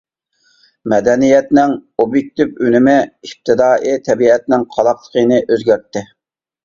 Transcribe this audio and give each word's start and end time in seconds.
مەدەنىيەتنىڭ 0.93 1.75
ئوبيېكتىپ 2.03 2.57
ئۈنۈمى 2.67 2.97
ئىپتىدائىي 3.03 4.01
تەبىئەتنىڭ 4.09 4.65
قالاقلىقىنى 4.77 5.43
ئۆزگەرتتى. 5.45 6.05